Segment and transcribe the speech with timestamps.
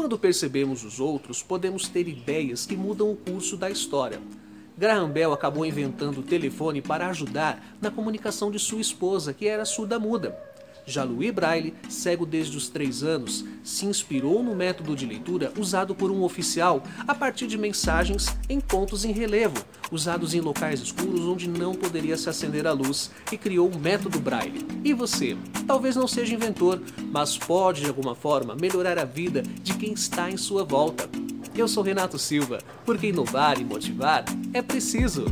[0.00, 4.18] Quando percebemos os outros, podemos ter ideias que mudam o curso da história.
[4.74, 9.66] Graham Bell acabou inventando o telefone para ajudar na comunicação de sua esposa, que era
[9.66, 10.34] surda-muda.
[10.86, 15.94] Já Louis Braille, cego desde os 3 anos, se inspirou no método de leitura usado
[15.94, 21.20] por um oficial a partir de mensagens em pontos em relevo, usados em locais escuros
[21.20, 24.66] onde não poderia se acender a luz, e criou o método Braille.
[24.84, 25.36] E você?
[25.66, 30.30] Talvez não seja inventor, mas pode de alguma forma melhorar a vida de quem está
[30.30, 31.08] em sua volta.
[31.54, 35.26] Eu sou Renato Silva, porque inovar e motivar é preciso.